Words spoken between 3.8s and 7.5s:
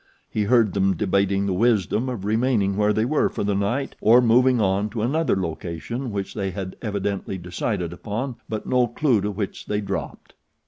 or moving on to another location which they had evidently